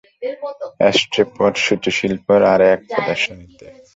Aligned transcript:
Ashtray, 0.79 1.23
pot, 1.37 1.53
সূচিশিল্প 1.65 2.25
এর 2.35 2.43
এক 2.73 2.79
প্রদর্শনীতে। 2.89 3.65